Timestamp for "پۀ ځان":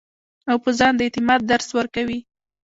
0.63-0.93